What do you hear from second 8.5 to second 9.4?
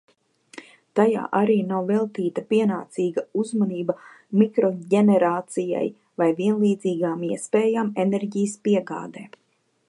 piegādē.